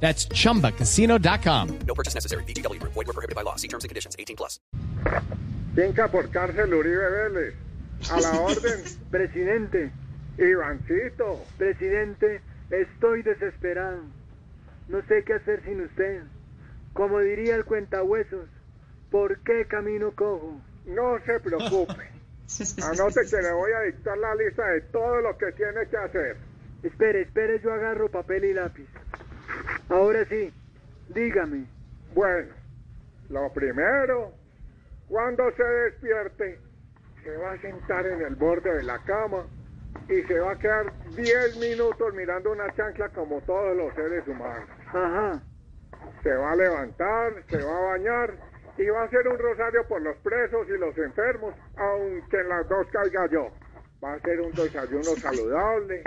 [0.00, 1.78] That's chumbacasino.com.
[1.86, 2.44] No purchase necessary.
[2.44, 2.80] BGW.
[2.82, 3.56] Void were prohibited by law.
[3.56, 4.14] See terms and conditions.
[4.18, 4.60] 18 plus.
[5.74, 7.54] Finca por cárcel Uribe Vélez.
[8.10, 9.90] A la orden, Presidente,
[10.38, 11.42] Ivancito.
[11.56, 14.02] presidente, estoy desesperado.
[14.88, 16.22] No sé qué hacer sin usted.
[16.92, 18.46] Como diría el cuentahuesos,
[19.10, 20.60] ¿por qué camino cojo?
[20.86, 22.04] No se preocupe.
[22.84, 26.36] Anote que le voy a dictar la lista de todo lo que tiene que hacer.
[26.82, 28.86] Espere, espere, yo agarro papel y lápiz.
[29.88, 30.52] Ahora sí,
[31.08, 31.66] dígame.
[32.14, 32.52] Bueno,
[33.28, 34.32] lo primero,
[35.08, 36.58] cuando se despierte,
[37.22, 39.46] se va a sentar en el borde de la cama
[40.08, 44.68] y se va a quedar 10 minutos mirando una chancla como todos los seres humanos.
[44.88, 45.40] Ajá,
[46.22, 48.34] Se va a levantar, se va a bañar
[48.78, 52.68] y va a hacer un rosario por los presos y los enfermos, aunque en las
[52.68, 53.50] dos caiga yo.
[54.02, 56.02] Va a hacer un desayuno saludable,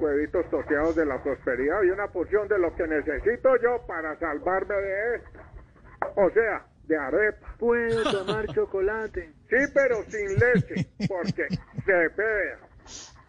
[0.00, 4.74] huevitos toteados de la prosperidad y una porción de lo que necesito yo para salvarme
[4.74, 5.40] de esto.
[6.16, 7.54] O sea, de arepa.
[7.58, 9.32] puedo tomar chocolate.
[9.48, 11.46] Sí, pero sin leche, porque
[11.84, 12.58] se pega.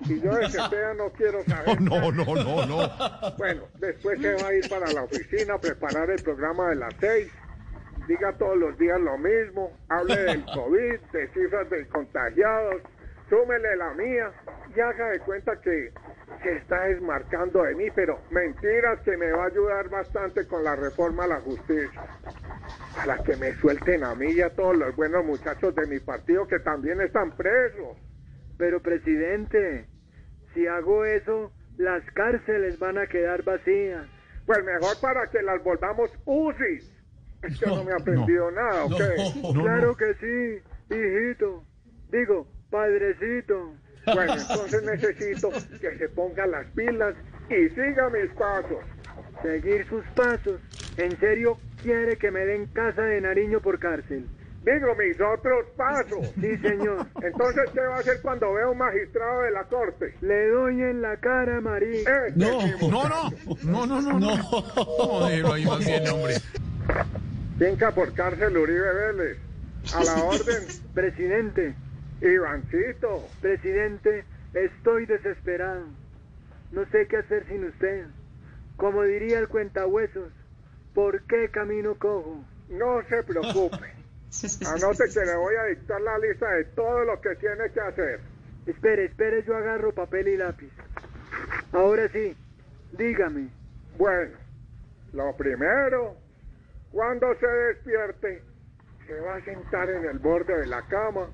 [0.00, 1.80] Y yo de cepeda no quiero saber.
[1.80, 2.90] No, no, no, no.
[3.36, 6.94] Bueno, después se va a ir para la oficina a preparar el programa de las
[7.00, 7.32] seis.
[8.06, 9.72] Diga todos los días lo mismo.
[9.88, 12.82] Hable del COVID, de cifras de contagiados.
[13.28, 14.30] Súmele la mía
[14.74, 15.92] y haga de cuenta que
[16.42, 20.76] se está desmarcando de mí, pero mentiras que me va a ayudar bastante con la
[20.76, 22.02] reforma a la justicia.
[22.96, 26.46] Para que me suelten a mí y a todos los buenos muchachos de mi partido
[26.46, 27.96] que también están presos.
[28.56, 29.86] Pero presidente,
[30.54, 34.06] si hago eso, las cárceles van a quedar vacías.
[34.46, 36.94] Pues mejor para que las volvamos UCIs.
[37.42, 39.00] Es que no, me ha aprendido nada, ¿ok?
[39.54, 39.96] No, claro no.
[39.96, 41.64] que sí, hijito.
[42.10, 43.74] Digo, padrecito.
[44.06, 45.50] Bueno, entonces necesito
[45.80, 47.14] que se ponga las pilas
[47.50, 48.78] y siga mis pasos.
[49.42, 50.60] Seguir sus pasos.
[50.96, 54.26] ¿En serio quiere que me den casa de Nariño por cárcel?
[54.64, 56.26] Digo mis otros pasos.
[56.40, 57.06] Sí, señor.
[57.22, 60.14] Entonces, ¿qué va a hacer cuando vea un magistrado de la corte?
[60.20, 61.98] Le doy en la cara, Marí.
[61.98, 62.90] Este No, mismo.
[62.90, 64.64] no, no, no, no, no, no.
[64.74, 66.34] ¿Cómo déjelo ahí más bien, hombre?
[67.58, 69.38] Finca por cárcel Uribe Vélez.
[69.94, 71.74] A la orden, Presidente,
[72.20, 73.28] Ivancito.
[73.40, 74.24] presidente,
[74.54, 75.86] estoy desesperado.
[76.72, 78.06] No sé qué hacer sin usted.
[78.76, 80.30] Como diría el cuentahuesos,
[80.94, 82.44] ¿por qué camino cojo?
[82.68, 83.92] No se preocupe.
[84.66, 88.20] Anote que le voy a dictar la lista de todo lo que tiene que hacer.
[88.66, 90.70] Espere, espere, yo agarro papel y lápiz.
[91.72, 92.36] Ahora sí,
[92.92, 93.48] dígame.
[93.96, 94.36] Bueno,
[95.12, 96.16] lo primero,
[96.92, 98.42] cuando se despierte,
[99.06, 101.28] se va a sentar en el borde de la cama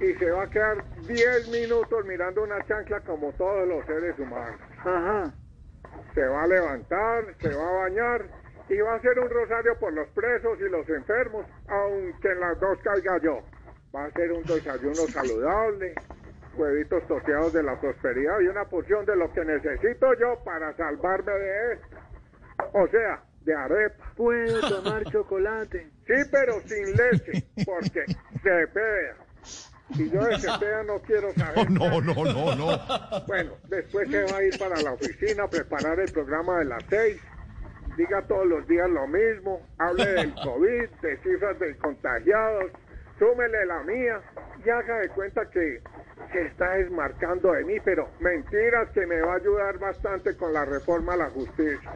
[0.00, 4.60] y se va a quedar 10 minutos mirando una chancla como todos los seres humanos.
[4.80, 5.32] Ajá,
[6.14, 8.26] Se va a levantar, se va a bañar
[8.68, 12.58] y va a hacer un rosario por los presos y los enfermos, aunque en las
[12.60, 13.40] dos caiga yo.
[13.94, 15.94] Va a hacer un desayuno saludable,
[16.56, 21.32] huevitos toteados de la prosperidad y una porción de lo que necesito yo para salvarme
[21.32, 21.96] de esto.
[22.72, 24.12] O sea, de arepa.
[24.16, 25.88] puedo tomar chocolate.
[26.06, 28.04] Sí, pero sin leche, porque
[28.42, 29.16] se pega.
[29.90, 31.70] Y yo de cepeda no quiero saber.
[31.70, 32.80] No, no, no, no.
[33.26, 36.84] Bueno, después se va a ir para la oficina a preparar el programa de las
[36.88, 37.20] seis.
[37.96, 39.60] Diga todos los días lo mismo.
[39.78, 42.72] Hable del COVID, de cifras de contagiados.
[43.18, 44.20] Súmele la mía
[44.64, 45.80] y haga de cuenta que
[46.32, 50.66] se está desmarcando de mí, pero mentiras que me va a ayudar bastante con la
[50.66, 51.92] reforma a la justicia.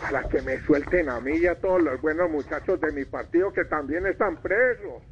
[0.00, 3.52] Para que me suelten a mí y a todos los buenos muchachos de mi partido
[3.52, 5.02] que también están presos.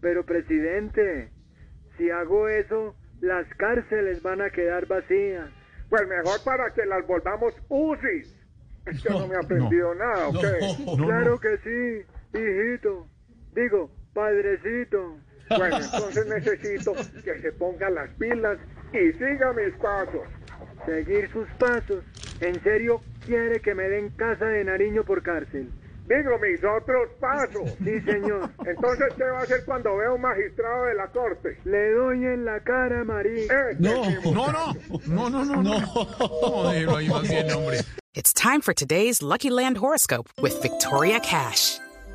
[0.00, 1.30] Pero presidente,
[1.96, 5.50] si hago eso, las cárceles van a quedar vacías.
[5.88, 8.36] Pues mejor para que las volvamos UCIs.
[8.86, 10.44] Es que no, me ha aprendido nada, ¿ok?
[10.96, 13.06] No, claro que sí, hijito.
[13.54, 15.18] Digo, padrecito.
[15.50, 16.94] Bueno, entonces necesito
[17.24, 18.58] que se ponga las pilas
[18.92, 20.22] y siga mis pasos.
[20.86, 22.04] Seguir sus pasos.
[22.40, 25.70] ¿En serio quiere que me den casa de Nariño por cárcel?
[26.10, 27.70] Digo mis otros pasos.
[27.84, 28.50] Sí, señor.
[28.66, 31.56] Entonces, ¿qué va a hacer cuando vea un magistrado de la corte?
[31.64, 33.42] Le doy en la cara, Marí.
[33.42, 34.32] Este mismo.
[34.32, 34.74] No, no,
[35.06, 36.06] no, no, no, no.
[36.18, 37.78] ¿Cómo déjelo ahí más bien, hombre?
[38.14, 41.78] It's time for today's Lucky Land horoscope with Victoria Cash.